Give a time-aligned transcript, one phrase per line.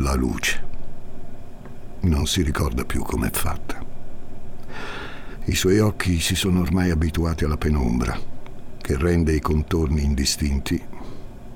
[0.00, 0.62] La luce.
[2.02, 3.84] Non si ricorda più com'è fatta.
[5.46, 8.16] I suoi occhi si sono ormai abituati alla penombra,
[8.80, 10.80] che rende i contorni indistinti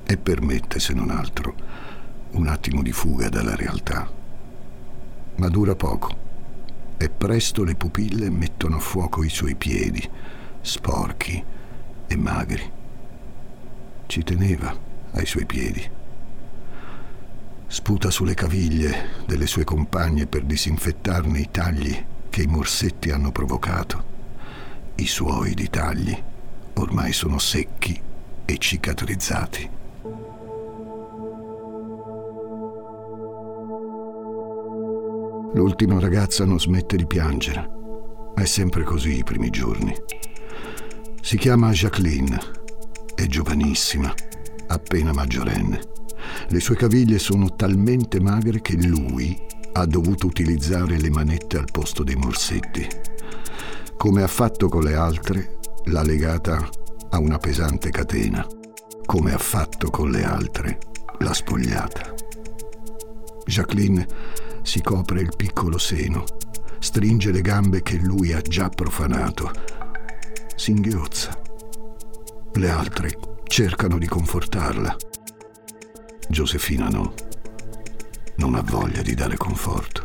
[0.05, 1.55] e permette, se non altro,
[2.33, 4.11] un attimo di fuga dalla realtà.
[5.37, 6.17] Ma dura poco
[6.97, 10.03] e presto le pupille mettono a fuoco i suoi piedi,
[10.61, 11.45] sporchi
[12.09, 12.73] e magri.
[14.07, 14.77] Ci teneva
[15.13, 16.01] ai suoi piedi.
[17.73, 24.05] Sputa sulle caviglie delle sue compagne per disinfettarne i tagli che i morsetti hanno provocato.
[24.97, 26.15] I suoi di tagli
[26.75, 27.99] ormai sono secchi
[28.45, 29.71] e cicatrizzati.
[35.55, 37.71] L'ultima ragazza non smette di piangere.
[38.35, 39.95] È sempre così i primi giorni.
[41.23, 42.39] Si chiama Jacqueline,
[43.15, 44.13] è giovanissima,
[44.67, 46.02] appena maggiorenne.
[46.49, 49.39] Le sue caviglie sono talmente magre che lui
[49.73, 52.87] ha dovuto utilizzare le manette al posto dei morsetti.
[53.97, 56.69] Come ha fatto con le altre, l'ha legata
[57.11, 58.47] a una pesante catena.
[59.05, 60.79] Come ha fatto con le altre,
[61.19, 62.15] l'ha spogliata.
[63.45, 64.07] Jacqueline
[64.63, 66.25] si copre il piccolo seno,
[66.79, 69.51] stringe le gambe che lui ha già profanato,
[70.55, 71.41] singhiozza.
[72.55, 74.97] Le altre cercano di confortarla.
[76.29, 77.15] Giosefina no,
[78.37, 80.03] non ha voglia di dare conforto.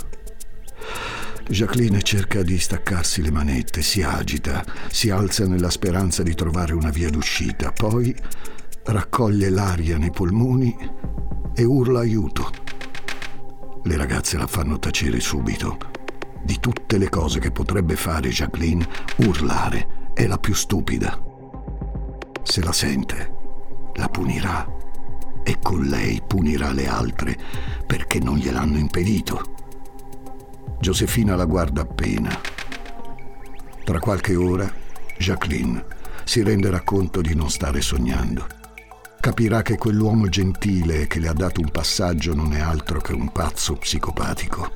[1.50, 6.90] Jacqueline cerca di staccarsi le manette, si agita, si alza nella speranza di trovare una
[6.90, 8.14] via d'uscita, poi
[8.84, 10.76] raccoglie l'aria nei polmoni
[11.56, 12.52] e urla aiuto.
[13.84, 15.78] Le ragazze la fanno tacere subito.
[16.44, 18.86] Di tutte le cose che potrebbe fare Jacqueline,
[19.18, 21.18] urlare è la più stupida.
[22.44, 23.36] Se la sente,
[23.96, 24.77] la punirà
[25.48, 27.38] e con lei punirà le altre
[27.86, 29.56] perché non gliel'hanno impedito.
[30.82, 32.38] Giosefina la guarda appena.
[33.86, 34.70] Tra qualche ora,
[35.18, 35.86] Jacqueline
[36.26, 38.46] si renderà conto di non stare sognando
[39.20, 43.30] capirà che quell'uomo gentile che le ha dato un passaggio non è altro che un
[43.30, 44.72] pazzo psicopatico.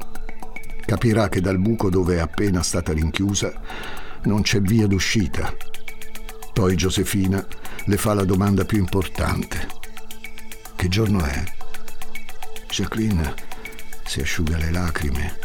[0.86, 3.54] Capirà che dal buco dove è appena stata rinchiusa
[4.24, 5.54] non c'è via d'uscita.
[6.52, 7.46] Poi Giosefina
[7.86, 9.81] le fa la domanda più importante.
[10.82, 11.44] Che giorno è?
[12.68, 13.36] Jacqueline
[14.04, 15.38] si asciuga le lacrime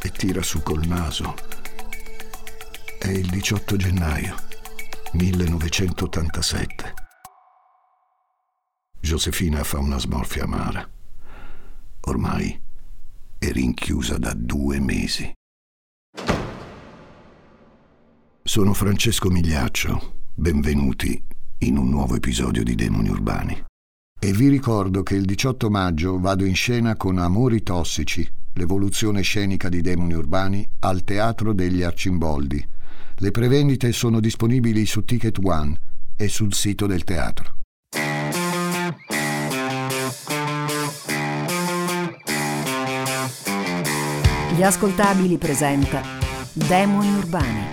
[0.00, 1.34] e tira su col naso.
[2.98, 4.34] È il 18 gennaio
[5.12, 6.94] 1987.
[8.98, 10.90] Josefina fa una smorfia amara.
[12.06, 12.58] Ormai
[13.38, 15.30] è rinchiusa da due mesi.
[18.42, 21.22] Sono Francesco Migliaccio, benvenuti
[21.58, 23.64] in un nuovo episodio di Demoni Urbani.
[24.24, 29.68] E vi ricordo che il 18 maggio vado in scena con Amori Tossici, l'evoluzione scenica
[29.68, 32.64] di Demoni Urbani, al Teatro degli Arcimboldi.
[33.16, 35.76] Le prevendite sono disponibili su Ticket One
[36.14, 37.54] e sul sito del teatro.
[44.54, 46.00] Gli ascoltabili presenta
[46.52, 47.64] Demoni Urbani,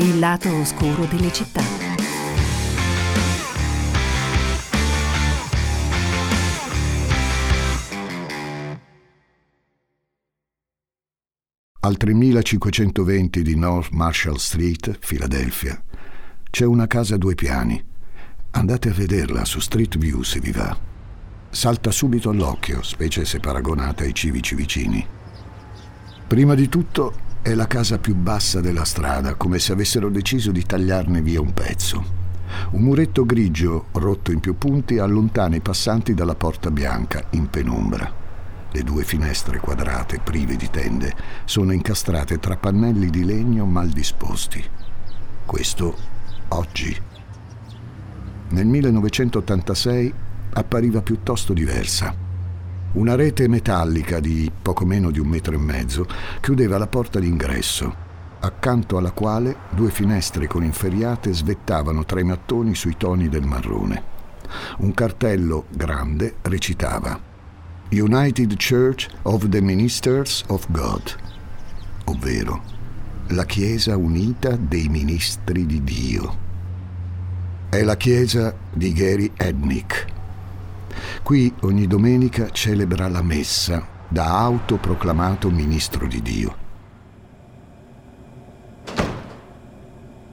[0.00, 1.93] il lato oscuro delle città.
[11.84, 15.78] Al 3520 di North Marshall Street, Filadelfia,
[16.48, 17.78] c'è una casa a due piani.
[18.52, 20.74] Andate a vederla su Street View se vi va.
[21.50, 25.06] Salta subito all'occhio, specie se paragonata ai civici vicini.
[26.26, 27.12] Prima di tutto
[27.42, 31.52] è la casa più bassa della strada, come se avessero deciso di tagliarne via un
[31.52, 32.02] pezzo.
[32.70, 38.23] Un muretto grigio, rotto in più punti, allontana i passanti dalla porta bianca, in penombra.
[38.74, 41.14] Le due finestre quadrate, prive di tende,
[41.44, 44.64] sono incastrate tra pannelli di legno mal disposti.
[45.46, 45.96] Questo
[46.48, 47.00] oggi.
[48.48, 50.12] Nel 1986
[50.54, 52.12] appariva piuttosto diversa.
[52.94, 56.08] Una rete metallica di poco meno di un metro e mezzo
[56.40, 57.94] chiudeva la porta d'ingresso,
[58.40, 64.02] accanto alla quale due finestre con inferriate svettavano tra i mattoni sui toni del marrone.
[64.78, 67.32] Un cartello grande recitava
[67.90, 71.14] United Church of the Ministers of God,
[72.06, 72.62] ovvero
[73.28, 76.42] la Chiesa unita dei ministri di Dio.
[77.70, 80.12] È la chiesa di Gary Ednick
[81.22, 86.56] Qui ogni domenica celebra la messa da autoproclamato ministro di Dio.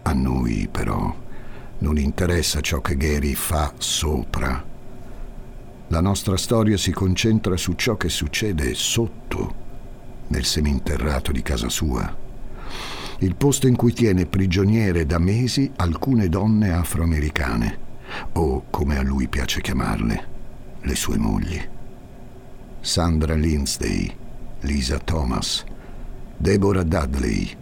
[0.04, 1.16] A noi però
[1.80, 4.71] non interessa ciò che Gary fa sopra.
[5.92, 9.56] La nostra storia si concentra su ciò che succede sotto,
[10.28, 12.18] nel seminterrato di casa sua.
[13.20, 17.80] Il posto in cui tiene prigioniere da mesi alcune donne afroamericane,
[18.32, 20.28] o come a lui piace chiamarle,
[20.80, 21.62] le sue mogli.
[22.80, 24.16] Sandra Lindsay,
[24.62, 25.66] Lisa Thomas,
[26.38, 27.54] Deborah Dudley,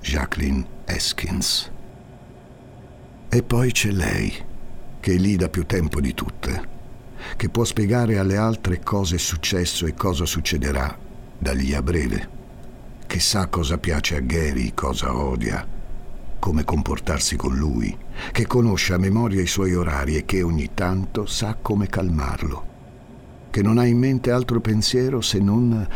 [0.00, 1.68] Jacqueline Eskins.
[3.28, 4.32] E poi c'è lei,
[5.00, 6.78] che è lì da più tempo di tutte
[7.36, 10.96] che può spiegare alle altre cosa è successo e cosa succederà
[11.38, 12.28] da lì a breve,
[13.06, 15.66] che sa cosa piace a Gary, cosa odia,
[16.38, 17.96] come comportarsi con lui,
[18.32, 22.66] che conosce a memoria i suoi orari e che ogni tanto sa come calmarlo,
[23.50, 25.86] che non ha in mente altro pensiero se non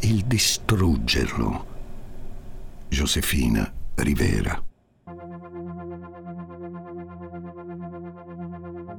[0.00, 1.72] il distruggerlo.
[2.88, 4.73] Josefina Rivera.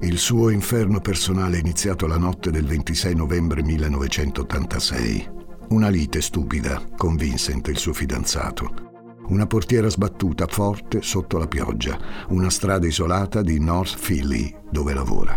[0.00, 5.28] Il suo inferno personale è iniziato la notte del 26 novembre 1986.
[5.70, 9.24] Una lite stupida con Vincent, il suo fidanzato.
[9.28, 11.98] Una portiera sbattuta forte sotto la pioggia,
[12.28, 15.34] una strada isolata di North Philly dove lavora.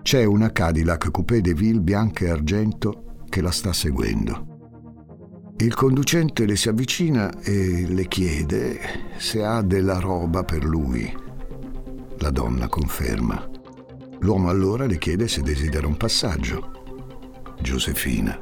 [0.00, 4.54] C'è una Cadillac Coupé de Ville bianca e argento che la sta seguendo.
[5.58, 8.80] Il conducente le si avvicina e le chiede
[9.18, 11.24] se ha della roba per lui
[12.18, 13.48] la donna conferma.
[14.20, 16.70] L'uomo allora le chiede se desidera un passaggio.
[17.60, 18.38] Giosefina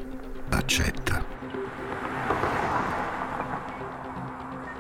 [0.51, 1.25] accetta.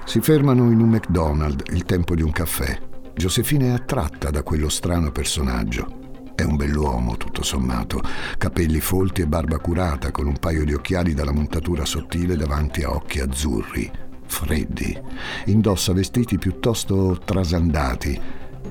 [0.04, 2.78] Si fermano in un McDonald's, il tempo di un caffè.
[3.14, 6.02] Giosefina è attratta da quello strano personaggio.
[6.34, 8.02] È un bell'uomo, tutto sommato,
[8.38, 12.90] capelli folti e barba curata, con un paio di occhiali dalla montatura sottile davanti a
[12.90, 13.90] occhi azzurri,
[14.26, 15.00] freddi.
[15.46, 18.20] Indossa vestiti piuttosto trasandati,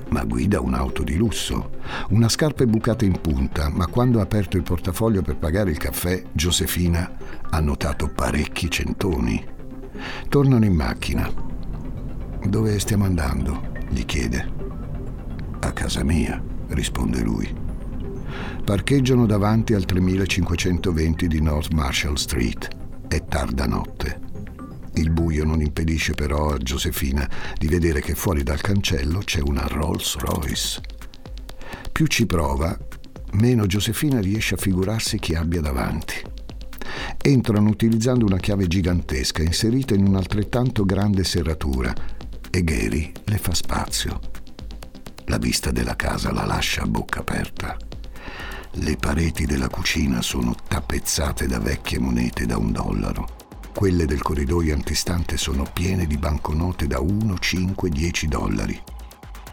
[0.08, 1.70] ma guida un'auto di lusso.
[2.10, 5.78] Una scarpa è bucata in punta, ma quando ha aperto il portafoglio per pagare il
[5.78, 7.10] caffè, Josefina
[7.50, 9.44] ha notato parecchi centoni.
[10.28, 11.30] Tornano in macchina.
[12.44, 13.72] Dove stiamo andando?
[13.88, 14.52] gli chiede.
[15.60, 17.62] A casa mia, risponde lui.
[18.64, 22.68] Parcheggiano davanti al 3520 di North Marshall Street.
[23.06, 24.23] È tarda notte.
[24.96, 29.66] Il buio non impedisce però a Josefina di vedere che fuori dal cancello c'è una
[29.66, 30.80] Rolls Royce.
[31.90, 32.76] Più ci prova,
[33.32, 36.14] meno Josefina riesce a figurarsi chi abbia davanti.
[37.20, 41.92] Entrano utilizzando una chiave gigantesca inserita in un'altrettanto grande serratura
[42.48, 44.20] e Gary le fa spazio.
[45.26, 47.76] La vista della casa la lascia a bocca aperta.
[48.76, 53.42] Le pareti della cucina sono tappezzate da vecchie monete da un dollaro
[53.74, 58.80] quelle del corridoio antistante sono piene di banconote da 1, 5, 10 dollari.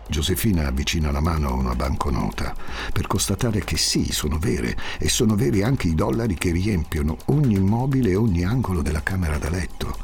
[0.07, 2.53] Giosefina avvicina la mano a una banconota
[2.93, 7.55] per constatare che sì, sono vere e sono veri anche i dollari che riempiono ogni
[7.55, 9.97] immobile e ogni angolo della camera da letto.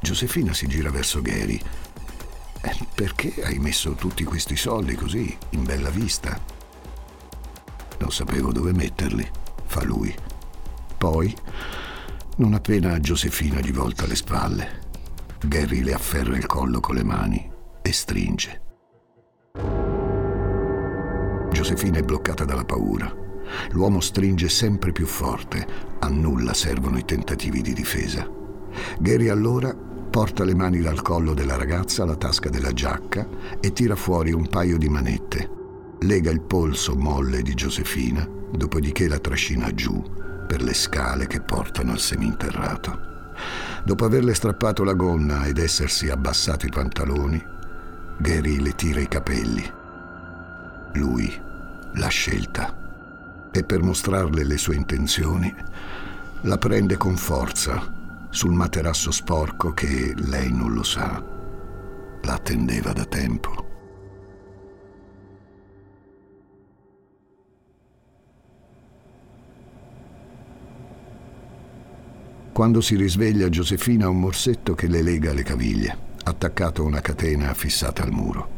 [0.00, 1.60] Giosefina si gira verso Gary.
[2.62, 6.38] Eh, perché hai messo tutti questi soldi così, in bella vista?
[7.98, 9.26] Non sapevo dove metterli,
[9.66, 10.12] fa lui.
[10.98, 11.34] Poi
[12.36, 14.80] non appena Giosefina gli volta le spalle,
[15.46, 17.50] Gary le afferra il collo con le mani
[17.80, 18.62] e stringe.
[21.52, 23.14] Giosefina è bloccata dalla paura.
[23.70, 25.64] L'uomo stringe sempre più forte.
[26.00, 28.28] A nulla servono i tentativi di difesa.
[28.98, 33.28] Gary allora porta le mani dal collo della ragazza alla tasca della giacca
[33.60, 35.50] e tira fuori un paio di manette.
[36.00, 40.02] Lega il polso molle di Giosefina, dopodiché la trascina giù
[40.44, 43.12] per le scale che portano al seminterrato.
[43.82, 47.44] Dopo averle strappato la gonna ed essersi abbassato i pantaloni,
[48.16, 49.72] Gary le tira i capelli.
[50.92, 51.40] Lui
[51.92, 52.74] l'ha scelta
[53.50, 55.54] e per mostrarle le sue intenzioni
[56.42, 57.92] la prende con forza
[58.30, 61.22] sul materasso sporco che lei non lo sa.
[62.22, 63.63] La attendeva da tempo.
[72.54, 77.00] Quando si risveglia, Giosefina ha un morsetto che le lega le caviglie, attaccato a una
[77.00, 78.48] catena fissata al muro.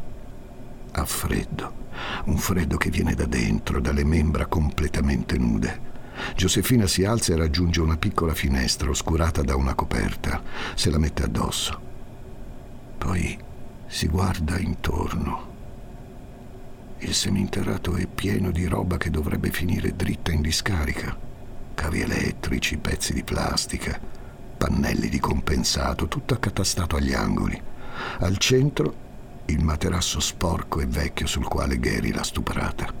[0.91, 1.73] Ha freddo,
[2.25, 5.79] un freddo che viene da dentro, dalle membra completamente nude.
[6.35, 10.43] Giosefina si alza e raggiunge una piccola finestra oscurata da una coperta.
[10.75, 11.81] Se la mette addosso.
[12.99, 13.35] Poi
[13.87, 15.55] si guarda intorno.
[16.99, 21.25] Il seminterrato è pieno di roba che dovrebbe finire dritta in discarica
[21.77, 23.99] cavi elettrici, pezzi di plastica,
[24.57, 27.61] pannelli di compensato, tutto accatastato agli angoli.
[28.17, 29.05] Al centro
[29.45, 32.91] il materasso sporco e vecchio sul quale Gary l'ha stuprata.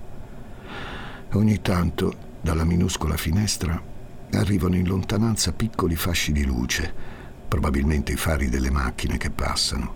[1.33, 3.81] Ogni tanto, dalla minuscola finestra,
[4.33, 6.93] arrivano in lontananza piccoli fasci di luce,
[7.47, 9.95] probabilmente i fari delle macchine che passano,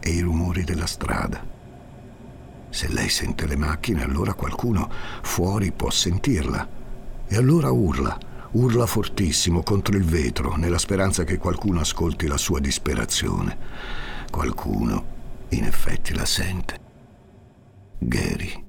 [0.00, 1.42] e i rumori della strada.
[2.68, 4.90] Se lei sente le macchine, allora qualcuno
[5.22, 6.76] fuori può sentirla.
[7.30, 8.18] E allora urla,
[8.52, 13.56] urla fortissimo contro il vetro, nella speranza che qualcuno ascolti la sua disperazione.
[14.30, 15.04] Qualcuno,
[15.50, 16.78] in effetti, la sente.
[17.98, 18.64] Gary.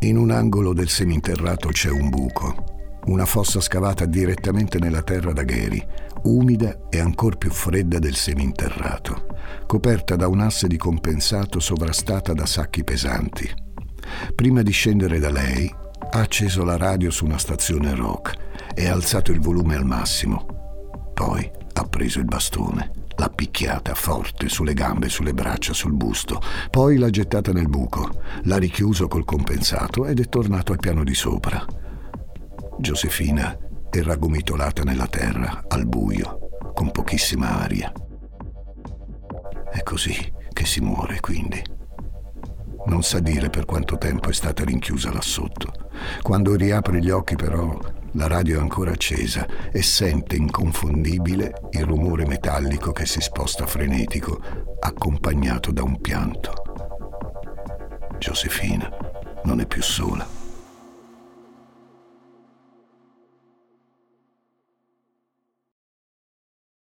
[0.00, 5.44] In un angolo del seminterrato c'è un buco, una fossa scavata direttamente nella terra da
[5.44, 5.82] Gary,
[6.24, 9.26] umida e ancor più fredda del seminterrato,
[9.66, 13.71] coperta da un'asse di compensato sovrastata da sacchi pesanti.
[14.34, 15.72] Prima di scendere da lei,
[16.10, 18.36] ha acceso la radio su una stazione rock
[18.74, 21.10] e ha alzato il volume al massimo.
[21.14, 26.40] Poi ha preso il bastone L'ha picchiata forte sulle gambe, sulle braccia, sul busto.
[26.70, 28.10] Poi l'ha gettata nel buco,
[28.44, 31.64] l'ha richiuso col compensato ed è tornato al piano di sopra.
[32.78, 33.56] Giosefina
[33.90, 37.92] è raggomitolata nella terra, al buio, con pochissima aria.
[39.70, 41.62] È così che si muore, quindi.
[42.86, 45.72] Non sa dire per quanto tempo è stata rinchiusa là sotto.
[46.20, 47.78] Quando riapre gli occhi, però,
[48.12, 54.40] la radio è ancora accesa e sente inconfondibile il rumore metallico che si sposta frenetico,
[54.80, 56.52] accompagnato da un pianto.
[58.18, 58.90] Giosefina
[59.44, 60.41] non è più sola.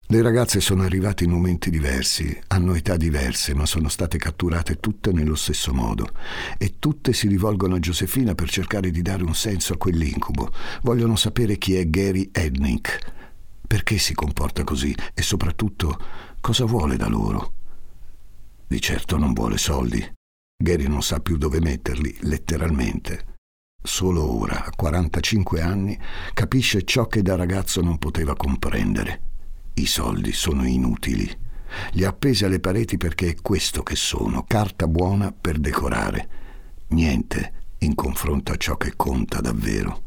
[0.08, 5.12] Le ragazze sono arrivate in momenti diversi, hanno età diverse, ma sono state catturate tutte
[5.12, 6.10] nello stesso modo.
[6.60, 10.52] E tutte si rivolgono a Giosefina per cercare di dare un senso a quell'incubo.
[10.84, 13.14] Vogliono sapere chi è Gary Ednick,
[13.66, 16.00] perché si comporta così e soprattutto
[16.40, 17.54] cosa vuole da loro.
[18.68, 20.08] Di certo non vuole soldi.
[20.56, 23.34] Gary non sa più dove metterli, letteralmente.
[23.82, 26.00] Solo ora, a 45 anni,
[26.36, 29.34] capisce ciò che da ragazzo non poteva comprendere
[29.76, 31.30] i soldi sono inutili.
[31.92, 36.28] Li appesi alle pareti perché è questo che sono, carta buona per decorare.
[36.90, 40.02] Niente in confronto a ciò che conta davvero.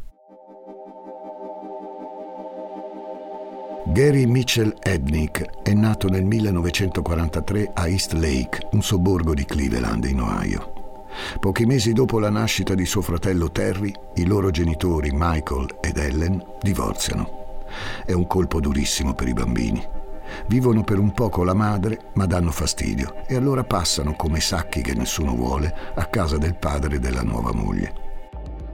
[3.86, 10.20] Gary Mitchell Ednick è nato nel 1943 a East Lake, un sobborgo di Cleveland, in
[10.20, 11.06] Ohio.
[11.40, 16.42] Pochi mesi dopo la nascita di suo fratello Terry, i loro genitori Michael ed Ellen
[16.60, 17.37] divorziano.
[18.04, 19.86] È un colpo durissimo per i bambini.
[20.46, 24.82] Vivono per un po' con la madre, ma danno fastidio e allora passano come sacchi
[24.82, 28.06] che nessuno vuole a casa del padre e della nuova moglie.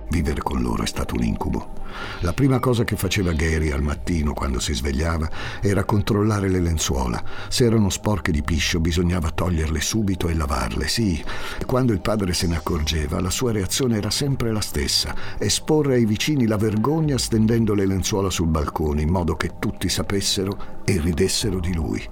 [0.09, 1.83] Vivere con loro è stato un incubo.
[2.21, 5.29] La prima cosa che faceva Gary al mattino quando si svegliava
[5.61, 7.23] era controllare le lenzuola.
[7.49, 11.23] Se erano sporche di piscio bisognava toglierle subito e lavarle, sì.
[11.67, 16.05] Quando il padre se ne accorgeva, la sua reazione era sempre la stessa, esporre ai
[16.05, 21.61] vicini la vergogna stendendo le lenzuola sul balcone in modo che tutti sapessero e ridessero
[21.61, 22.09] di lui.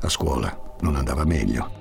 [0.00, 1.77] A scuola non andava meglio.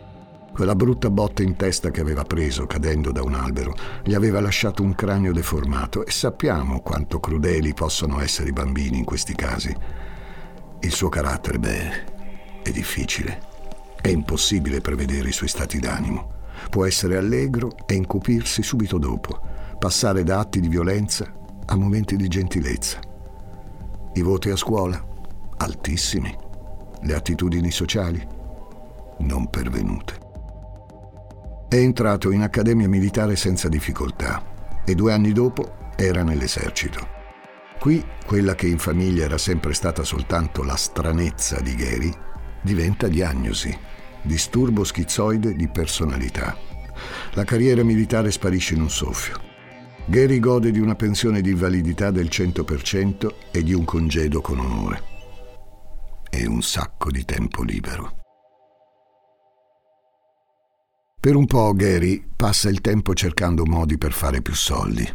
[0.58, 4.82] Quella brutta botta in testa che aveva preso cadendo da un albero gli aveva lasciato
[4.82, 9.72] un cranio deformato e sappiamo quanto crudeli possono essere i bambini in questi casi.
[10.80, 13.40] Il suo carattere, beh, è difficile.
[14.02, 16.32] È impossibile prevedere i suoi stati d'animo.
[16.72, 19.40] Può essere allegro e incupirsi subito dopo,
[19.78, 21.32] passare da atti di violenza
[21.66, 23.00] a momenti di gentilezza.
[24.12, 25.06] I voti a scuola?
[25.58, 26.36] Altissimi.
[27.02, 28.28] Le attitudini sociali?
[29.20, 30.26] Non pervenute.
[31.70, 37.06] È entrato in accademia militare senza difficoltà e due anni dopo era nell'esercito.
[37.78, 42.10] Qui quella che in famiglia era sempre stata soltanto la stranezza di Gary
[42.62, 43.78] diventa diagnosi,
[44.22, 46.56] disturbo schizoide di personalità.
[47.34, 49.38] La carriera militare sparisce in un soffio.
[50.06, 55.04] Gary gode di una pensione di invalidità del 100% e di un congedo con onore.
[56.30, 58.27] E un sacco di tempo libero.
[61.28, 65.06] Per un po' Gary passa il tempo cercando modi per fare più soldi.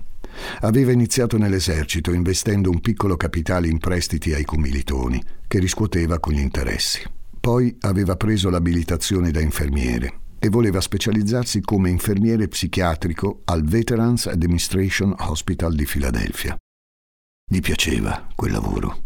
[0.60, 6.40] Aveva iniziato nell'esercito investendo un piccolo capitale in prestiti ai commilitoni, che riscuoteva con gli
[6.40, 7.02] interessi.
[7.40, 15.14] Poi aveva preso l'abilitazione da infermiere e voleva specializzarsi come infermiere psichiatrico al Veterans Administration
[15.16, 16.54] Hospital di Filadelfia.
[17.50, 19.04] Gli piaceva quel lavoro,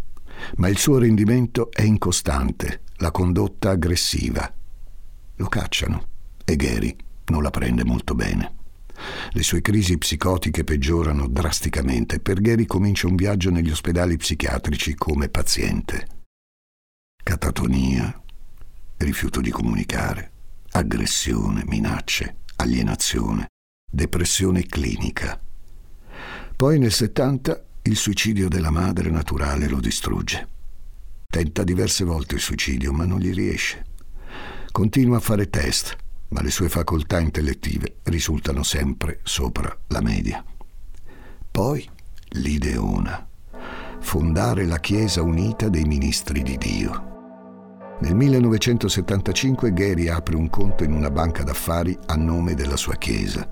[0.57, 4.53] ma il suo rendimento è incostante, la condotta aggressiva.
[5.37, 6.15] Lo cacciano
[6.47, 8.55] e Gary non la prende molto bene.
[9.33, 12.21] Le sue crisi psicotiche peggiorano drasticamente.
[12.21, 16.07] Per Gary comincia un viaggio negli ospedali psichiatrici come paziente.
[17.23, 18.23] Catatonia,
[18.99, 20.31] rifiuto di comunicare,
[20.71, 23.49] aggressione, minacce, alienazione.
[23.88, 25.41] depressione clinica.
[26.55, 30.49] Poi nel 70 il suicidio della madre naturale lo distrugge.
[31.26, 33.85] Tenta diverse volte il suicidio, ma non gli riesce.
[34.71, 35.97] Continua a fare test,
[36.37, 40.45] ma le sue facoltà intellettive risultano sempre sopra la media.
[41.50, 41.88] Poi
[42.33, 43.26] l'ideona,
[44.00, 47.97] fondare la Chiesa Unita dei Ministri di Dio.
[48.00, 53.49] Nel 1975 Gary apre un conto in una banca d'affari a nome della sua Chiesa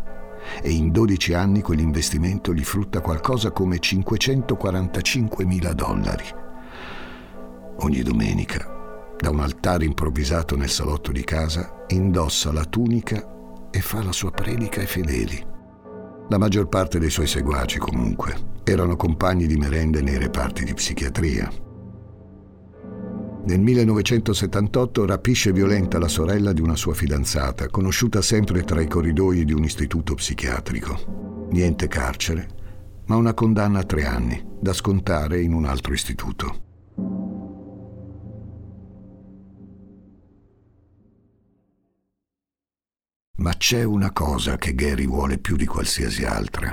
[0.60, 6.26] e in 12 anni quell'investimento gli frutta qualcosa come 545 mila dollari.
[7.78, 8.73] Ogni domenica,
[9.18, 14.30] da un altare improvvisato nel salotto di casa, indossa la tunica e fa la sua
[14.30, 15.46] predica ai fedeli.
[16.28, 21.50] La maggior parte dei suoi seguaci, comunque, erano compagni di merende nei reparti di psichiatria.
[23.46, 29.44] Nel 1978 rapisce violenta la sorella di una sua fidanzata, conosciuta sempre tra i corridoi
[29.44, 31.48] di un istituto psichiatrico.
[31.50, 32.48] Niente carcere,
[33.06, 36.62] ma una condanna a tre anni, da scontare in un altro istituto.
[43.36, 46.72] Ma c'è una cosa che Gary vuole più di qualsiasi altra.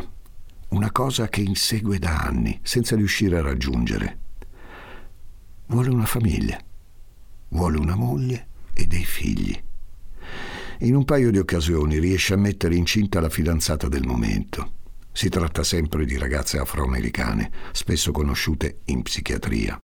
[0.70, 4.20] Una cosa che insegue da anni, senza riuscire a raggiungere.
[5.66, 6.60] Vuole una famiglia,
[7.50, 9.60] vuole una moglie e dei figli.
[10.82, 14.74] In un paio di occasioni riesce a mettere incinta la fidanzata del momento.
[15.12, 19.80] Si tratta sempre di ragazze afroamericane, spesso conosciute in psichiatria.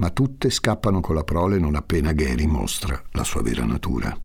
[0.00, 4.16] Ma tutte scappano con la prole non appena Gary mostra la sua vera natura.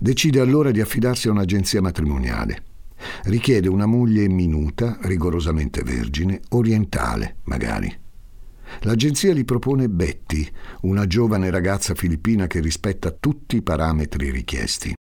[0.00, 2.64] Decide allora di affidarsi a un'agenzia matrimoniale.
[3.24, 8.00] Richiede una moglie minuta, rigorosamente vergine, orientale magari.
[8.80, 10.48] L'agenzia gli propone Betty,
[10.82, 14.94] una giovane ragazza filippina che rispetta tutti i parametri richiesti.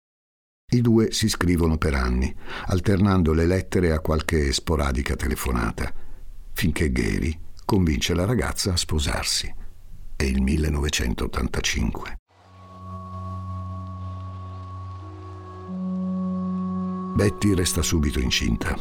[0.73, 2.33] I due si scrivono per anni,
[2.67, 5.93] alternando le lettere a qualche sporadica telefonata,
[6.53, 9.53] finché Gary convince la ragazza a sposarsi.
[10.15, 12.20] È il 1985.
[17.15, 18.79] Betty resta subito incinta.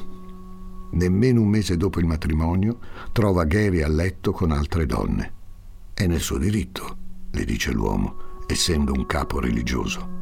[0.91, 2.77] Nemmeno un mese dopo il matrimonio
[3.11, 5.33] trova Gary a letto con altre donne.
[5.93, 6.97] È nel suo diritto,
[7.31, 10.17] le dice l'uomo, essendo un capo religioso.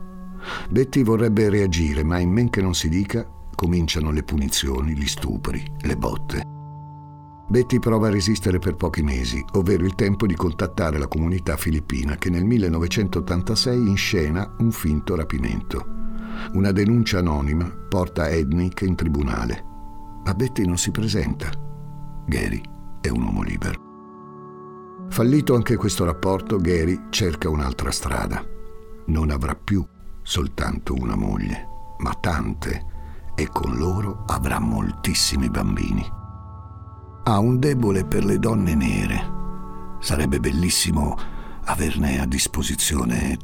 [0.70, 5.64] Betty vorrebbe reagire, ma in men che non si dica, cominciano le punizioni, gli stupri,
[5.82, 6.42] le botte.
[7.50, 12.16] Betty prova a resistere per pochi mesi, ovvero il tempo di contattare la comunità filippina
[12.16, 16.07] che nel 1986 inscena un finto rapimento.
[16.54, 19.68] Una denuncia anonima porta Ednick in tribunale
[20.28, 21.50] ma Betty non si presenta.
[22.26, 22.62] Gary
[23.00, 25.06] è un uomo libero.
[25.08, 28.46] Fallito anche questo rapporto, Gary cerca un'altra strada.
[29.06, 29.88] Non avrà più
[30.22, 31.66] soltanto una moglie,
[32.00, 32.86] ma tante,
[33.36, 36.06] e con loro avrà moltissimi bambini.
[37.24, 39.36] Ha un debole per le donne nere.
[40.02, 41.18] Sarebbe bellissimo
[41.64, 43.38] averne a disposizione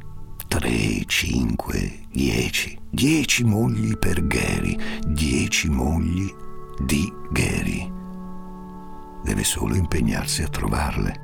[0.54, 2.78] 3, 5, 10.
[2.88, 6.32] 10 mogli per Gary, 10 mogli
[6.80, 7.90] di Gary.
[9.24, 11.20] Deve solo impegnarsi a trovarle.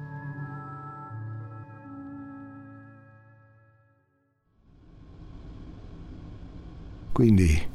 [7.13, 7.69] Quindi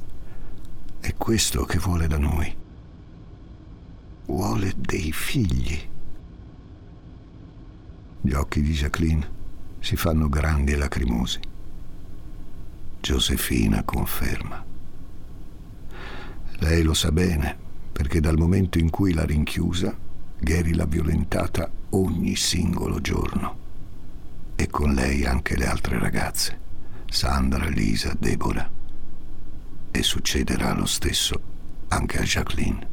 [0.99, 2.53] è questo che vuole da noi.
[4.25, 5.79] Vuole dei figli.
[8.19, 9.34] Gli occhi di Jacqueline
[9.85, 11.39] si fanno grandi e lacrimosi.
[13.01, 14.65] Giosefina conferma.
[16.57, 17.55] Lei lo sa bene
[17.91, 19.95] perché dal momento in cui l'ha rinchiusa,
[20.39, 23.57] Gary l'ha violentata ogni singolo giorno.
[24.55, 26.59] E con lei anche le altre ragazze,
[27.05, 28.67] Sandra, Lisa, Deborah.
[29.91, 31.39] E succederà lo stesso
[31.89, 32.87] anche a Jacqueline.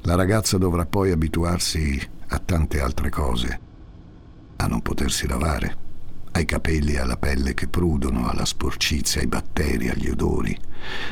[0.00, 3.65] La ragazza dovrà poi abituarsi a tante altre cose,
[4.56, 5.84] a non potersi lavare
[6.36, 10.56] ai capelli e alla pelle che prudono, alla sporcizia, ai batteri, agli odori.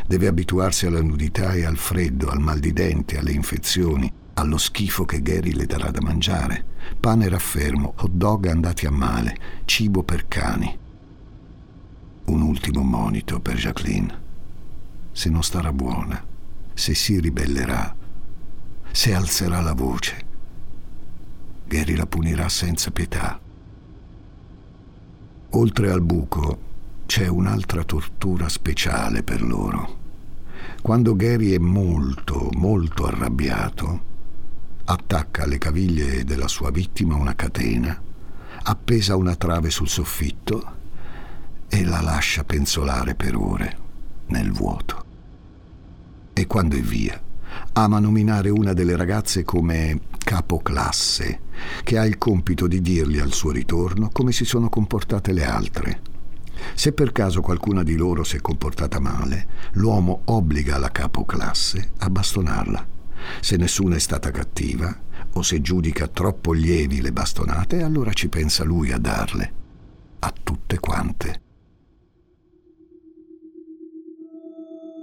[0.07, 5.07] Deve abituarsi alla nudità e al freddo, al mal di dente, alle infezioni, allo schifo
[5.07, 6.65] che Gary le darà da mangiare.
[7.01, 10.79] Pane raffermo, hot dog andati a male, cibo per cani.
[12.27, 14.23] Un ultimo monito per Jacqueline.
[15.13, 16.23] Se non starà buona,
[16.75, 17.97] se si ribellerà,
[18.91, 20.24] se alzerà la voce,
[21.67, 23.41] Gary la punirà senza pietà
[25.57, 26.59] Oltre al buco
[27.07, 29.99] c'è un'altra tortura speciale per loro.
[30.83, 34.03] Quando Gary è molto, molto arrabbiato,
[34.85, 38.03] attacca alle caviglie della sua vittima una catena,
[38.65, 40.73] appesa una trave sul soffitto
[41.69, 43.79] e la lascia penzolare per ore
[44.27, 45.05] nel vuoto.
[46.33, 47.23] E quando è via,
[47.75, 51.41] ama nominare una delle ragazze come capoclasse,
[51.85, 56.01] che ha il compito di dirgli al suo ritorno come si sono comportate le altre.
[56.75, 62.11] Se per caso qualcuna di loro si è comportata male, l'uomo obbliga la capoclasse a
[62.11, 62.87] bastonarla.
[63.41, 65.03] Se nessuna è stata cattiva,
[65.35, 69.53] o se giudica troppo lievi le bastonate, allora ci pensa lui a darle.
[70.21, 71.43] A tutte quante.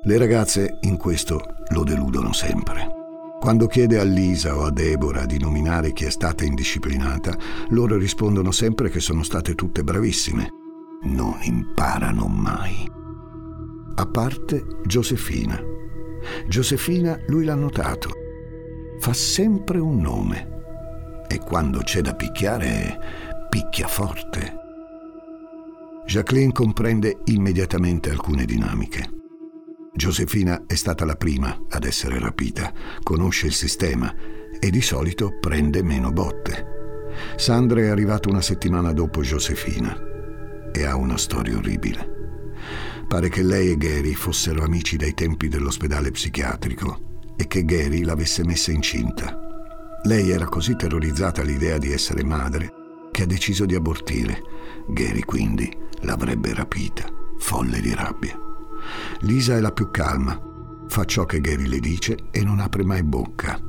[0.03, 3.00] Le ragazze in questo lo deludono sempre.
[3.41, 7.35] Quando chiede a Lisa o a Deborah di nominare chi è stata indisciplinata,
[7.69, 10.47] loro rispondono sempre che sono state tutte bravissime.
[11.05, 12.87] Non imparano mai.
[13.95, 15.59] A parte Giosefina.
[16.47, 18.11] Giosefina lui l'ha notato.
[18.99, 21.25] Fa sempre un nome.
[21.27, 22.99] E quando c'è da picchiare,
[23.49, 24.53] picchia forte.
[26.05, 29.20] Jacqueline comprende immediatamente alcune dinamiche.
[29.93, 32.73] Giosefina è stata la prima ad essere rapita,
[33.03, 34.13] conosce il sistema
[34.57, 36.65] e di solito prende meno botte.
[37.35, 40.01] Sandra è arrivata una settimana dopo Giosefina
[40.71, 42.19] e ha una storia orribile.
[43.05, 48.45] Pare che lei e Gary fossero amici dai tempi dell'ospedale psichiatrico e che Gary l'avesse
[48.45, 49.37] messa incinta.
[50.03, 52.71] Lei era così terrorizzata all'idea di essere madre
[53.11, 54.41] che ha deciso di abortire.
[54.87, 55.69] Gary quindi
[56.01, 57.05] l'avrebbe rapita,
[57.37, 58.40] folle di rabbia.
[59.21, 60.39] Lisa è la più calma,
[60.87, 63.59] fa ciò che Gary le dice e non apre mai bocca.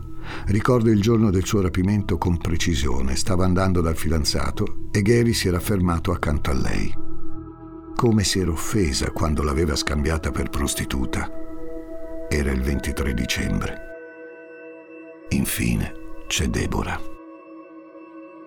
[0.46, 3.16] Ricordo il giorno del suo rapimento con precisione.
[3.16, 6.94] Stava andando dal fidanzato e Gary si era fermato accanto a lei.
[7.94, 11.30] Come si era offesa quando l'aveva scambiata per prostituta.
[12.28, 13.76] Era il 23 dicembre.
[15.30, 15.92] Infine
[16.26, 17.00] c'è Deborah.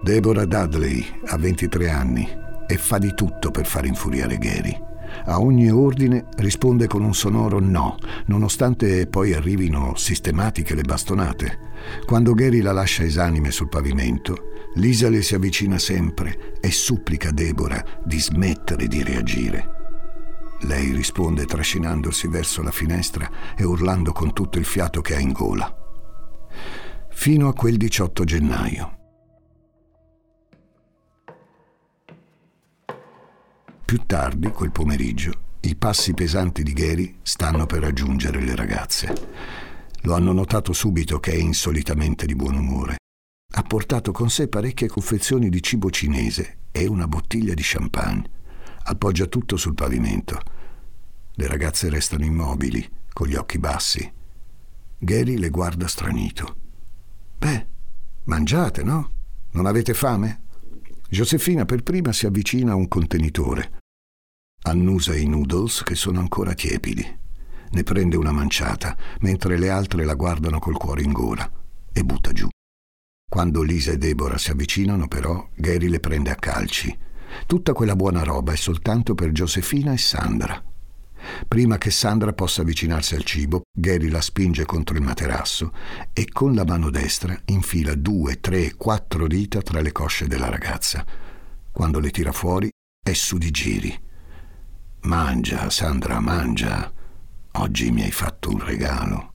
[0.01, 2.27] Deborah Dudley ha 23 anni
[2.67, 4.77] e fa di tutto per far infuriare Gary.
[5.25, 7.97] A ogni ordine risponde con un sonoro no,
[8.27, 11.59] nonostante poi arrivino sistematiche le bastonate.
[12.05, 17.83] Quando Gary la lascia esanime sul pavimento, Lisa le si avvicina sempre e supplica Deborah
[18.03, 19.69] di smettere di reagire.
[20.61, 25.31] Lei risponde trascinandosi verso la finestra e urlando con tutto il fiato che ha in
[25.31, 25.73] gola.
[27.09, 28.94] Fino a quel 18 gennaio.
[33.85, 39.13] Più tardi, quel pomeriggio, i passi pesanti di Gary stanno per raggiungere le ragazze.
[40.01, 42.95] Lo hanno notato subito che è insolitamente di buon umore.
[43.53, 48.27] Ha portato con sé parecchie confezioni di cibo cinese e una bottiglia di champagne.
[48.85, 50.39] Appoggia tutto sul pavimento.
[51.33, 54.11] Le ragazze restano immobili, con gli occhi bassi.
[54.97, 56.55] Gary le guarda stranito.
[57.37, 57.67] Beh,
[58.23, 59.11] mangiate, no?
[59.51, 60.41] Non avete fame?
[61.09, 63.79] Josefina per prima si avvicina a un contenitore.
[64.63, 67.23] Annusa i noodles che sono ancora tiepidi.
[67.69, 71.49] Ne prende una manciata, mentre le altre la guardano col cuore in gola
[71.93, 72.47] e butta giù.
[73.29, 76.97] Quando Lisa e Deborah si avvicinano, però, Gary le prende a calci.
[77.45, 80.63] Tutta quella buona roba è soltanto per Josefina e Sandra.
[81.47, 85.71] Prima che Sandra possa avvicinarsi al cibo, Gary la spinge contro il materasso
[86.13, 91.05] e con la mano destra infila due, tre, quattro dita tra le cosce della ragazza.
[91.71, 92.69] Quando le tira fuori,
[93.03, 93.99] è su di giri.
[95.01, 96.91] Mangia, Sandra, mangia.
[97.53, 99.33] Oggi mi hai fatto un regalo.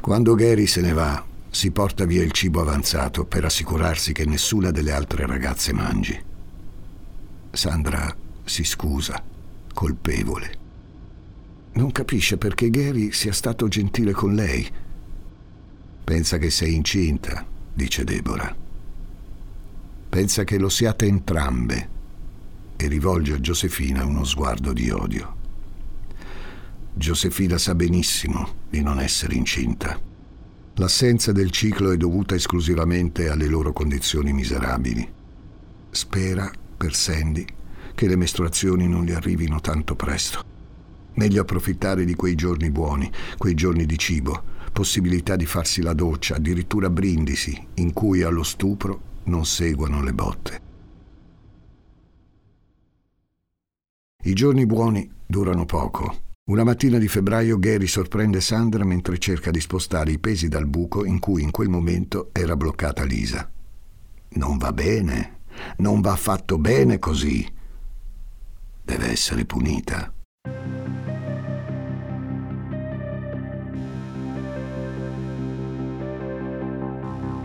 [0.00, 4.70] Quando Gary se ne va, si porta via il cibo avanzato per assicurarsi che nessuna
[4.70, 6.18] delle altre ragazze mangi.
[7.50, 9.22] Sandra si scusa,
[9.74, 10.58] colpevole.
[11.74, 14.66] Non capisce perché Gary sia stato gentile con lei.
[16.02, 18.56] Pensa che sei incinta, dice Deborah.
[20.08, 21.88] Pensa che lo siate entrambe
[22.76, 25.36] e rivolge a Giosefina uno sguardo di odio.
[26.94, 30.10] Giosefina sa benissimo di non essere incinta.
[30.76, 35.06] L'assenza del ciclo è dovuta esclusivamente alle loro condizioni miserabili.
[35.90, 37.44] Spera, per Sandy,
[37.94, 40.42] che le mestruazioni non gli arrivino tanto presto.
[41.14, 46.36] Meglio approfittare di quei giorni buoni, quei giorni di cibo, possibilità di farsi la doccia,
[46.36, 50.60] addirittura brindisi, in cui allo stupro non seguono le botte.
[54.22, 59.60] I giorni buoni durano poco una mattina di febbraio Gary sorprende Sandra mentre cerca di
[59.60, 63.48] spostare i pesi dal buco in cui in quel momento era bloccata Lisa.
[64.30, 65.38] Non va bene,
[65.76, 67.46] non va fatto bene così.
[68.82, 70.12] Deve essere punita.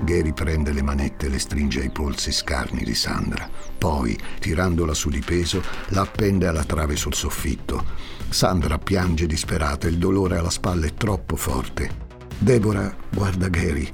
[0.03, 3.47] Gary prende le manette e le stringe ai polsi scarni di Sandra.
[3.77, 8.16] Poi, tirandola su di peso, la appende alla trave sul soffitto.
[8.29, 12.05] Sandra piange disperata, il dolore alla spalla è troppo forte.
[12.37, 13.89] Deborah guarda Gary,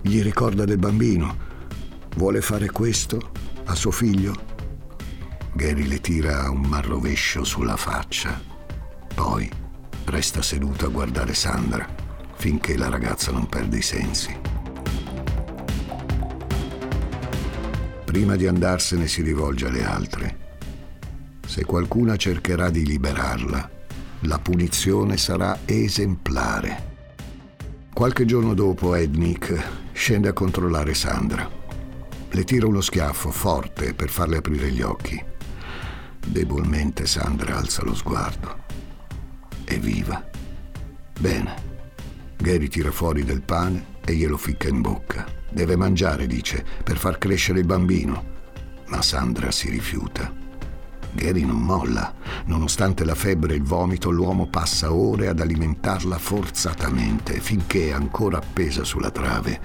[0.00, 1.44] gli ricorda del bambino.
[2.16, 3.32] Vuole fare questo
[3.64, 4.34] a suo figlio?
[5.54, 8.40] Gary le tira un marrovescio sulla faccia.
[9.14, 9.50] Poi
[10.04, 11.86] resta seduta a guardare Sandra
[12.36, 14.38] finché la ragazza non perde i sensi.
[18.04, 20.45] Prima di andarsene si rivolge alle altre.
[21.56, 23.70] Se qualcuna cercherà di liberarla,
[24.20, 26.96] la punizione sarà esemplare.
[27.94, 31.50] Qualche giorno dopo Ednick scende a controllare Sandra.
[32.28, 35.18] Le tira uno schiaffo forte per farle aprire gli occhi.
[36.26, 38.64] Debolmente Sandra alza lo sguardo.
[39.64, 40.22] È viva.
[41.18, 41.54] Bene.
[42.36, 45.24] Gary tira fuori del pane e glielo ficca in bocca.
[45.48, 48.34] Deve mangiare, dice, per far crescere il bambino.
[48.88, 50.44] Ma Sandra si rifiuta.
[51.16, 52.14] Gary non molla.
[52.44, 58.84] Nonostante la febbre e il vomito, l'uomo passa ore ad alimentarla forzatamente, finché, ancora appesa
[58.84, 59.60] sulla trave,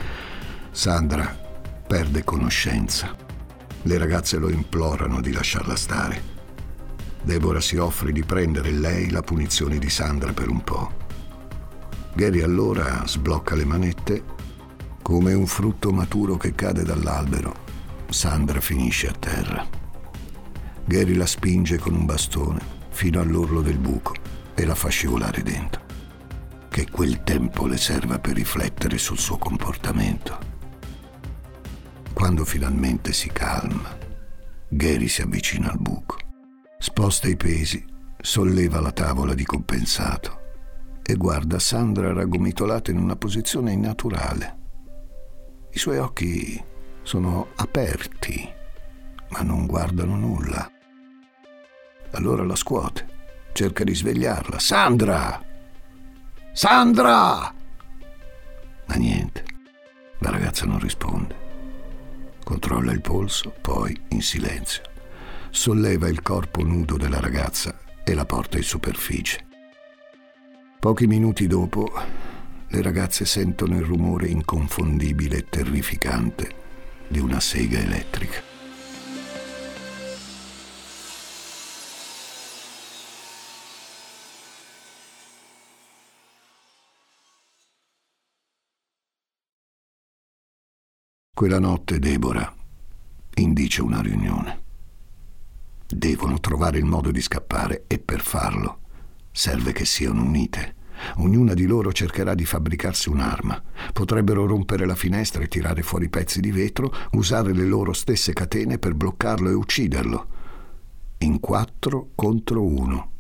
[0.72, 1.38] Sandra
[1.86, 3.16] perde conoscenza.
[3.84, 6.40] Le ragazze lo implorano di lasciarla stare.
[7.22, 10.92] Deborah si offre di prendere lei la punizione di Sandra per un po'.
[12.14, 14.24] Gary allora sblocca le manette
[15.02, 17.54] come un frutto maturo che cade dall'albero,
[18.10, 19.81] Sandra finisce a terra.
[20.86, 24.14] Gary la spinge con un bastone fino all'orlo del buco
[24.54, 25.82] e la fa scivolare dentro.
[26.70, 30.40] Che quel tempo le serva per riflettere sul suo comportamento.
[32.14, 33.98] Quando finalmente si calma,
[34.68, 36.18] Gary si avvicina al buco,
[36.78, 37.84] sposta i pesi,
[38.20, 40.40] solleva la tavola di compensato
[41.02, 44.60] e guarda Sandra raggomitolata in una posizione innaturale
[45.74, 46.62] i suoi occhi
[47.02, 48.46] sono aperti,
[49.32, 50.70] ma non guardano nulla.
[52.12, 53.08] Allora la scuote,
[53.54, 54.60] cerca di svegliarla.
[54.60, 55.44] Sandra!
[56.54, 57.54] Sandra!
[58.86, 59.44] Ma niente,
[60.20, 61.40] la ragazza non risponde.
[62.44, 64.84] Controlla il polso, poi, in silenzio,
[65.50, 69.46] solleva il corpo nudo della ragazza e la porta in superficie.
[70.80, 71.92] Pochi minuti dopo
[72.68, 76.56] le ragazze sentono il rumore inconfondibile e terrificante
[77.08, 78.51] di una sega elettrica.
[91.42, 92.54] Quella notte Deborah
[93.38, 94.62] indice una riunione.
[95.88, 98.82] Devono trovare il modo di scappare e per farlo
[99.32, 100.76] serve che siano unite.
[101.16, 103.60] Ognuna di loro cercherà di fabbricarsi un'arma.
[103.92, 108.78] Potrebbero rompere la finestra e tirare fuori pezzi di vetro, usare le loro stesse catene
[108.78, 110.28] per bloccarlo e ucciderlo.
[111.18, 113.12] In quattro contro uno.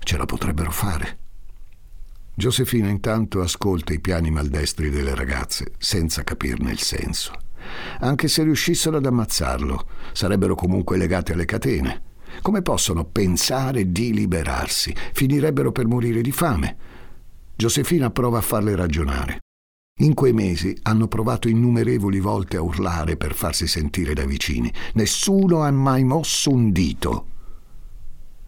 [0.00, 1.18] Ce la potrebbero fare.
[2.34, 7.42] Giosefina intanto ascolta i piani maldestri delle ragazze, senza capirne il senso.
[8.00, 12.02] Anche se riuscissero ad ammazzarlo, sarebbero comunque legate alle catene.
[12.42, 14.94] Come possono pensare di liberarsi?
[15.12, 16.76] Finirebbero per morire di fame.
[17.56, 19.38] Giosefina prova a farle ragionare.
[20.00, 24.72] In quei mesi hanno provato innumerevoli volte a urlare per farsi sentire dai vicini.
[24.94, 27.26] Nessuno ha mai mosso un dito.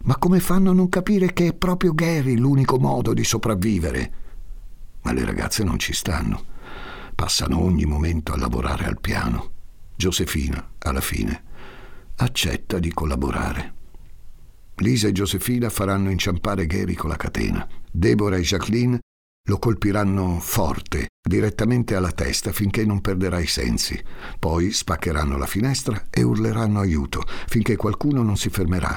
[0.03, 4.11] Ma come fanno a non capire che è proprio Gary l'unico modo di sopravvivere?
[5.03, 6.55] Ma le ragazze non ci stanno.
[7.17, 9.53] Passano ogni momento a lavorare al piano.
[9.95, 11.43] Giosefina, alla fine,
[12.17, 13.73] accetta di collaborare.
[14.75, 17.67] Lisa e Giosefina faranno inciampare Gary con la catena.
[17.91, 18.99] Deborah e Jacqueline
[19.47, 23.99] lo colpiranno forte, direttamente alla testa, finché non perderà i sensi.
[24.37, 28.95] Poi spaccheranno la finestra e urleranno aiuto, finché qualcuno non si fermerà.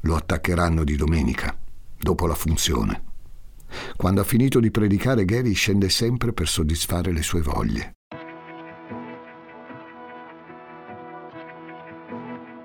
[0.00, 1.58] Lo attaccheranno di domenica,
[1.98, 3.14] dopo la funzione.
[3.96, 7.94] Quando ha finito di predicare, Gary scende sempre per soddisfare le sue voglie.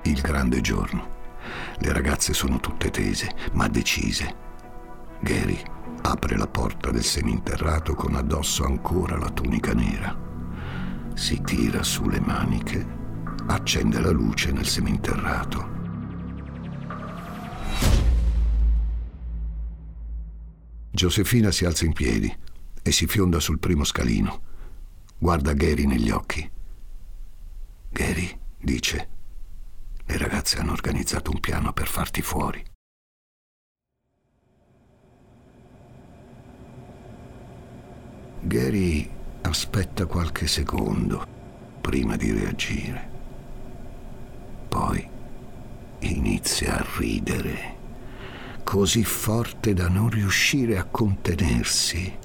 [0.04, 1.20] Il grande giorno.
[1.80, 4.36] Le ragazze sono tutte tese, ma decise.
[5.22, 5.60] Gary
[6.02, 10.16] apre la porta del seminterrato con addosso ancora la tunica nera.
[11.14, 12.86] Si tira su le maniche,
[13.48, 15.80] accende la luce nel seminterrato.
[20.92, 22.34] Giosefina si alza in piedi
[22.84, 24.50] e si fionda sul primo scalino.
[25.18, 26.50] Guarda Gary negli occhi.
[27.90, 29.10] Gary, dice,
[30.06, 32.64] le ragazze hanno organizzato un piano per farti fuori.
[38.42, 39.10] Gary
[39.42, 41.26] aspetta qualche secondo
[41.80, 43.10] prima di reagire.
[44.68, 45.10] Poi
[46.00, 47.76] inizia a ridere,
[48.72, 52.18] così forte da non riuscire a contenersi.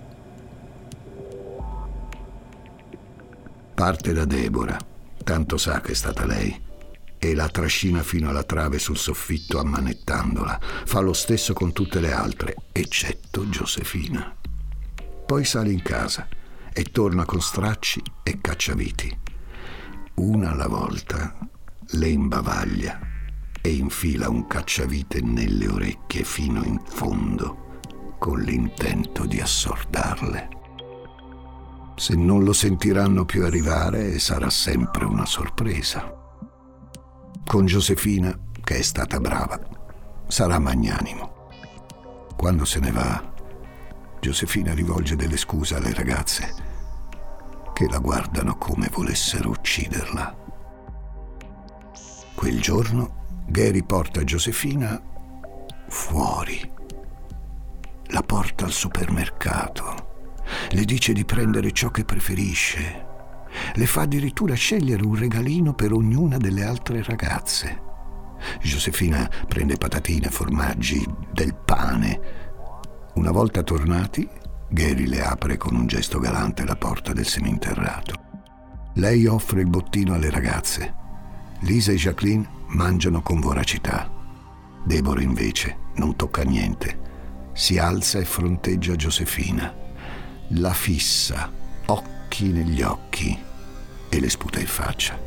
[3.75, 4.79] Parte da Deborah,
[5.25, 6.57] tanto sa che è stata lei,
[7.19, 10.61] e la trascina fino alla trave sul soffitto ammanettandola.
[10.85, 14.33] Fa lo stesso con tutte le altre, eccetto Giosefina.
[15.27, 16.29] Poi sale in casa
[16.73, 19.19] e torna con stracci e cacciaviti.
[20.15, 21.37] Una alla volta
[21.89, 23.15] le imbavaglia
[23.67, 30.49] e infila un cacciavite nelle orecchie fino in fondo, con l'intento di assordarle.
[31.97, 36.15] Se non lo sentiranno più arrivare, sarà sempre una sorpresa.
[37.45, 39.61] Con Giosefina, che è stata brava,
[40.29, 41.49] sarà magnanimo.
[42.37, 43.35] Quando se ne va,
[44.21, 46.55] Giosefina rivolge delle scuse alle ragazze
[47.73, 50.37] che la guardano come volessero ucciderla.
[52.35, 55.01] Quel giorno Gary porta Giosefina
[55.89, 56.69] fuori.
[58.09, 60.41] La porta al supermercato.
[60.71, 63.05] Le dice di prendere ciò che preferisce.
[63.75, 67.83] Le fa addirittura scegliere un regalino per ognuna delle altre ragazze.
[68.61, 72.21] Giosefina prende patatine, formaggi, del pane.
[73.15, 74.29] Una volta tornati,
[74.69, 78.25] Gary le apre con un gesto galante la porta del seminterrato.
[78.95, 80.95] Lei offre il bottino alle ragazze.
[81.61, 84.11] Lisa e Jacqueline mangiano con voracità.
[84.85, 87.05] Deborah invece non tocca niente.
[87.53, 89.75] Si alza e fronteggia Giosefina.
[90.51, 91.51] La fissa,
[91.87, 93.37] occhi negli occhi,
[94.09, 95.19] e le sputa in faccia.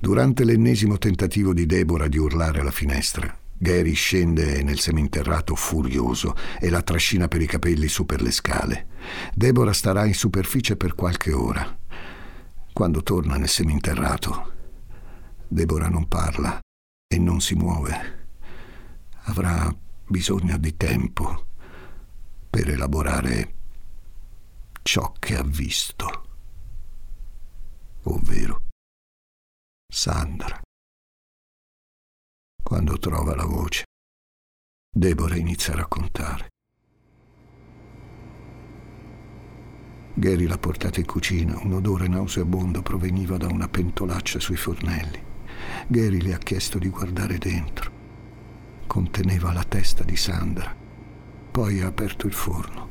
[0.00, 6.70] Durante l'ennesimo tentativo di Deborah di urlare alla finestra, Gary scende nel seminterrato furioso e
[6.70, 8.86] la trascina per i capelli su per le scale.
[9.34, 11.76] Deborah starà in superficie per qualche ora.
[12.72, 14.52] Quando torna nel seminterrato,
[15.48, 16.60] Deborah non parla
[17.08, 18.26] e non si muove.
[19.24, 19.74] Avrà
[20.06, 21.46] bisogno di tempo
[22.48, 23.54] per elaborare
[24.82, 26.28] ciò che ha visto,
[28.04, 28.62] ovvero
[29.92, 30.60] Sandra.
[32.68, 33.84] Quando trova la voce,
[34.94, 36.48] Deborah inizia a raccontare.
[40.12, 45.18] Gary l'ha portata in cucina, un odore nauseabondo proveniva da una pentolaccia sui fornelli.
[45.86, 47.90] Gary le ha chiesto di guardare dentro.
[48.86, 50.76] Conteneva la testa di Sandra.
[51.50, 52.88] Poi ha aperto il forno.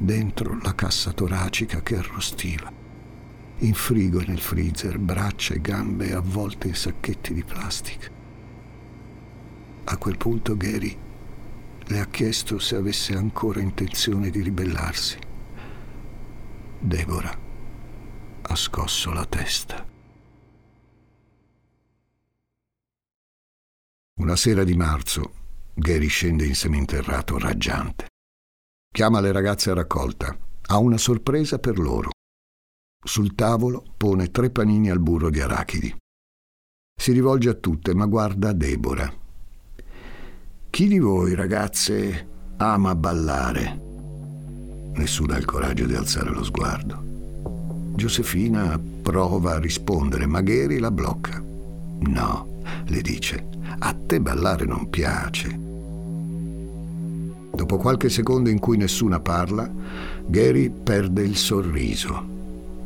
[0.00, 2.72] Dentro la cassa toracica che arrostiva.
[3.58, 8.11] In frigo e nel freezer braccia e gambe avvolte in sacchetti di plastica.
[9.84, 10.96] A quel punto Gary
[11.86, 15.18] le ha chiesto se avesse ancora intenzione di ribellarsi.
[16.78, 17.38] Deborah
[18.42, 19.86] ha scosso la testa.
[24.14, 25.32] Una sera di marzo,
[25.74, 28.06] Gary scende in seminterrato raggiante.
[28.92, 30.36] Chiama le ragazze a raccolta.
[30.64, 32.10] Ha una sorpresa per loro.
[33.04, 35.94] Sul tavolo pone tre panini al burro di arachidi.
[36.94, 39.21] Si rivolge a tutte, ma guarda Deborah.
[40.72, 43.78] Chi di voi, ragazze, ama ballare?
[44.94, 47.92] Nessuno ha il coraggio di alzare lo sguardo.
[47.94, 51.44] Giosefina prova a rispondere, ma Gary la blocca.
[52.06, 53.48] No, le dice,
[53.80, 55.60] a te ballare non piace.
[57.54, 59.70] Dopo qualche secondo in cui nessuna parla,
[60.24, 62.24] Gary perde il sorriso.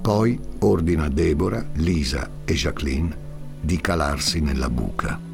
[0.01, 3.17] Poi ordina a Deborah, Lisa e Jacqueline
[3.61, 5.26] di calarsi nella buca.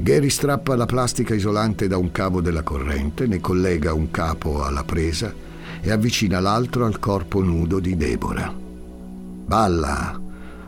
[0.00, 4.84] Gary strappa la plastica isolante da un cavo della corrente, ne collega un capo alla
[4.84, 5.34] presa
[5.80, 8.54] e avvicina l'altro al corpo nudo di Deborah.
[8.54, 10.20] Balla!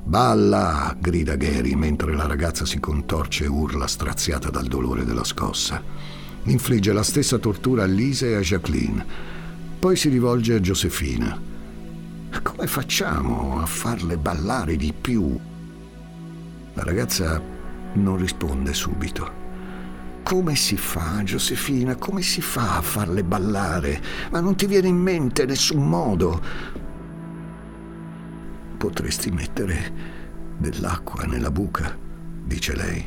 [0.03, 0.97] Balla!
[0.99, 5.81] grida Gary mentre la ragazza si contorce e urla straziata dal dolore della scossa.
[6.45, 9.07] Infligge la stessa tortura a Lisa e a Jacqueline.
[9.79, 11.41] Poi si rivolge a Giosefina.
[12.43, 15.39] Come facciamo a farle ballare di più?
[16.75, 17.59] La ragazza
[17.95, 19.39] non risponde subito.
[20.23, 21.97] Come si fa, Giosefina?
[21.97, 24.01] Come si fa a farle ballare?
[24.31, 26.41] Ma non ti viene in mente nessun modo.
[28.77, 29.93] Potresti mettere
[30.57, 31.97] dell'acqua nella buca,
[32.45, 33.05] dice lei.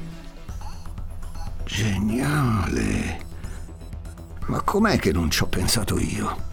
[1.64, 3.22] Geniale!
[4.48, 6.52] Ma com'è che non ci ho pensato io?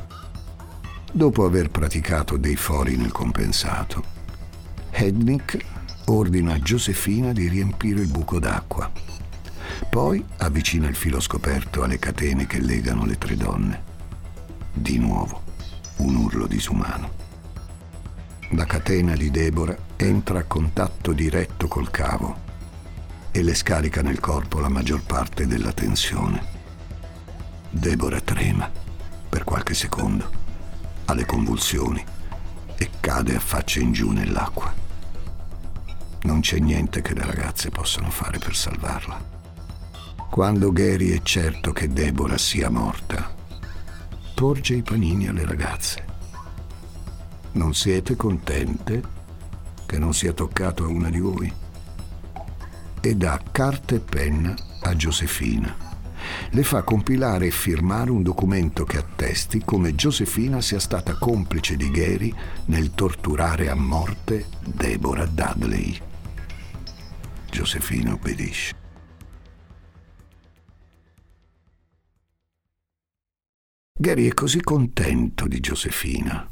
[1.13, 4.05] Dopo aver praticato dei fori nel compensato,
[4.91, 5.80] Hednick
[6.11, 8.91] ordina a Giosefina di riempire il buco d'acqua.
[9.89, 13.83] poi avvicina il filo scoperto alle catene che legano le tre donne.
[14.73, 15.43] Di nuovo,
[15.99, 17.19] un urlo disumano.
[18.51, 22.49] La catena di Deborah entra a contatto diretto col cavo
[23.31, 26.59] e le scarica nel corpo la maggior parte della tensione.
[27.71, 28.71] Deborah trema
[29.29, 30.29] per qualche secondo,
[31.05, 32.05] ha le convulsioni
[32.77, 34.90] e cade a faccia in giù nell'acqua.
[36.23, 39.39] Non c'è niente che le ragazze possano fare per salvarla.
[40.31, 43.35] Quando Gary è certo che Deborah sia morta,
[44.35, 46.05] porge i panini alle ragazze.
[47.53, 49.03] Non siete contente
[49.87, 51.53] che non sia toccato a una di voi?
[53.01, 55.75] E dà carta e penna a Giosefina.
[56.51, 61.91] Le fa compilare e firmare un documento che attesti come Giosefina sia stata complice di
[61.91, 62.33] Gary
[62.67, 66.09] nel torturare a morte Deborah Dudley.
[67.51, 68.75] Giosefina obbedisce.
[74.01, 76.49] Gary è così contento di Giosefina.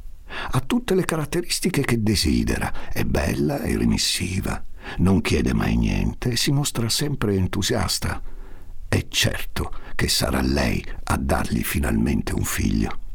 [0.51, 2.91] Ha tutte le caratteristiche che desidera.
[2.93, 4.63] È bella, è remissiva,
[4.99, 8.21] non chiede mai niente e si mostra sempre entusiasta.
[8.87, 13.07] È certo che sarà lei a dargli finalmente un figlio.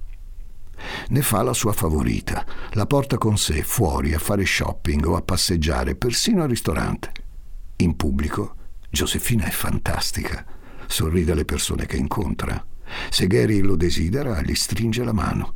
[1.09, 5.21] Ne fa la sua favorita, la porta con sé fuori a fare shopping o a
[5.21, 7.22] passeggiare, persino al ristorante.
[7.77, 8.55] In pubblico,
[8.89, 10.45] Giosefina è fantastica,
[10.87, 12.65] sorride alle persone che incontra
[13.09, 15.55] se Gary lo desidera, gli stringe la mano.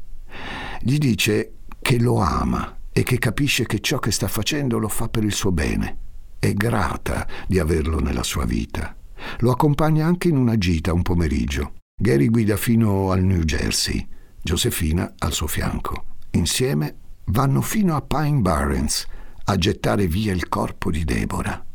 [0.81, 5.09] Gli dice che lo ama e che capisce che ciò che sta facendo lo fa
[5.09, 5.97] per il suo bene.
[6.39, 8.95] È grata di averlo nella sua vita.
[9.39, 11.73] Lo accompagna anche in una gita un pomeriggio.
[11.99, 14.07] Gary guida fino al New Jersey,
[14.41, 16.05] Josefina al suo fianco.
[16.31, 16.95] Insieme
[17.25, 19.05] vanno fino a Pine Barrens
[19.45, 21.66] a gettare via il corpo di Deborah.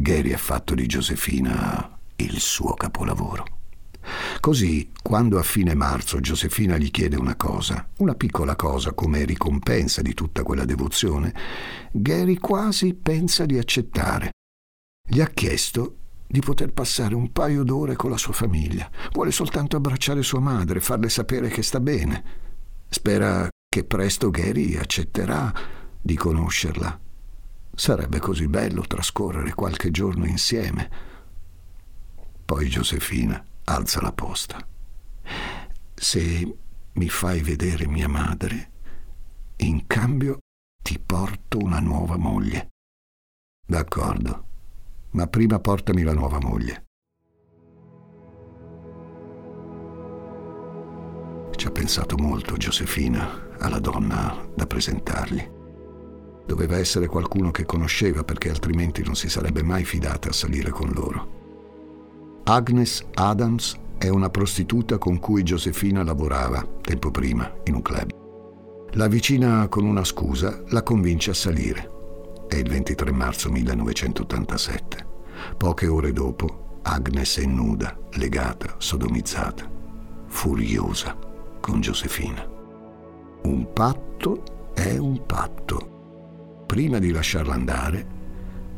[0.00, 3.58] Gary ha fatto di Josefina il suo capolavoro.
[4.40, 10.00] Così, quando a fine marzo Giosefina gli chiede una cosa, una piccola cosa come ricompensa
[10.00, 11.34] di tutta quella devozione,
[11.92, 14.30] Gary quasi pensa di accettare.
[15.06, 15.96] Gli ha chiesto
[16.26, 18.90] di poter passare un paio d'ore con la sua famiglia.
[19.12, 22.24] Vuole soltanto abbracciare sua madre, farle sapere che sta bene.
[22.88, 25.52] Spera che presto Gary accetterà
[26.00, 27.00] di conoscerla.
[27.74, 30.90] Sarebbe così bello trascorrere qualche giorno insieme.
[32.44, 34.66] Poi Giosefina alza la posta.
[35.94, 36.56] Se
[36.92, 38.70] mi fai vedere mia madre,
[39.58, 40.38] in cambio
[40.82, 42.68] ti porto una nuova moglie.
[43.66, 44.44] D'accordo,
[45.10, 46.84] ma prima portami la nuova moglie.
[51.54, 55.59] Ci ha pensato molto Giosefina alla donna da presentargli.
[56.46, 60.90] Doveva essere qualcuno che conosceva perché altrimenti non si sarebbe mai fidata a salire con
[60.92, 61.38] loro.
[62.44, 68.10] Agnes Adams è una prostituta con cui Josefina lavorava tempo prima in un club.
[68.94, 71.98] La vicina con una scusa la convince a salire.
[72.48, 75.06] È il 23 marzo 1987.
[75.56, 79.70] Poche ore dopo, Agnes è nuda, legata, sodomizzata,
[80.26, 81.16] furiosa
[81.60, 82.44] con Josefina.
[83.42, 85.89] Un patto è un patto.
[86.70, 88.06] Prima di lasciarla andare,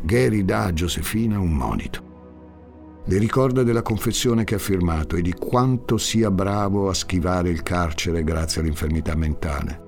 [0.01, 3.03] Gary dà a Josefina un monito.
[3.05, 7.63] Le ricorda della confessione che ha firmato e di quanto sia bravo a schivare il
[7.63, 9.83] carcere grazie all'infermità mentale.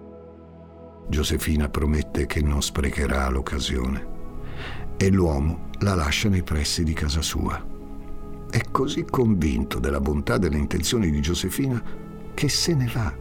[1.08, 4.06] Giosefina promette che non sprecherà l'occasione
[4.98, 7.58] e l'uomo la lascia nei pressi di casa sua.
[8.50, 11.82] È così convinto della bontà delle intenzioni di Giosefina
[12.34, 13.16] che se ne va.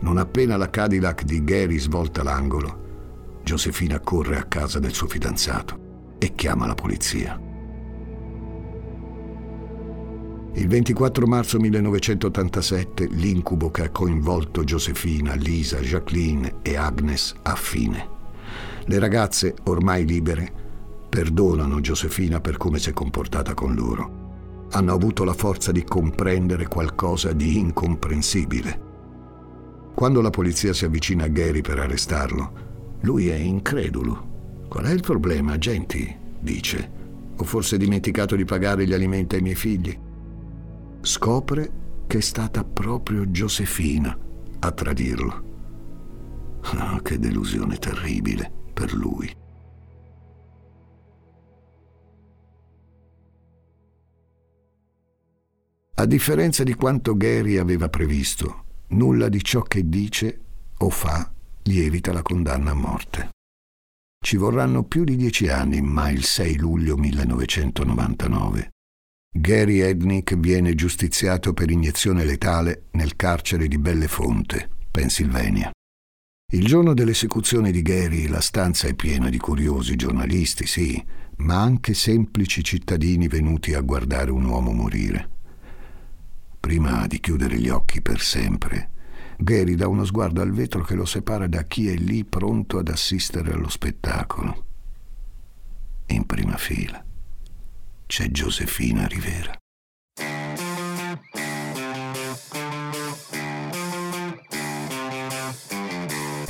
[0.00, 2.84] Non appena la Cadillac di Gary svolta l'angolo,
[3.46, 7.40] Giosefina corre a casa del suo fidanzato e chiama la polizia.
[10.54, 18.08] Il 24 marzo 1987 l'incubo che ha coinvolto Josefina, Lisa, Jacqueline e Agnes ha fine.
[18.84, 20.52] Le ragazze, ormai libere,
[21.08, 24.66] perdonano Josefina per come si è comportata con loro.
[24.72, 28.80] Hanno avuto la forza di comprendere qualcosa di incomprensibile.
[29.94, 32.65] Quando la polizia si avvicina a Gary per arrestarlo,
[33.00, 34.64] lui è incredulo.
[34.68, 36.14] Qual è il problema, agenti?
[36.40, 36.90] dice.
[37.36, 39.98] Ho forse dimenticato di pagare gli alimenti ai miei figli?
[41.06, 44.18] scopre che è stata proprio Giosefina
[44.58, 45.44] a tradirlo.
[46.62, 49.32] Oh, che delusione terribile per lui.
[55.98, 60.40] A differenza di quanto Gary aveva previsto, nulla di ciò che dice
[60.78, 61.35] o fa
[61.66, 63.30] gli evita la condanna a morte.
[64.24, 68.70] Ci vorranno più di dieci anni, ma il 6 luglio 1999
[69.36, 75.70] Gary Ednick viene giustiziato per iniezione letale nel carcere di Bellefonte, Pennsylvania.
[76.52, 81.04] Il giorno dell'esecuzione di Gary la stanza è piena di curiosi giornalisti, sì,
[81.38, 85.28] ma anche semplici cittadini venuti a guardare un uomo morire.
[86.58, 88.90] Prima di chiudere gli occhi per sempre,
[89.38, 92.88] Gary dà uno sguardo al vetro che lo separa da chi è lì pronto ad
[92.88, 94.64] assistere allo spettacolo.
[96.06, 97.04] In prima fila
[98.06, 99.54] c'è Giosefina Rivera.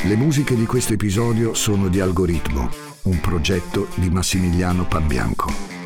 [0.02, 2.70] Le musiche di questo episodio sono di Algoritmo,
[3.04, 5.85] un progetto di Massimiliano Pabbianco.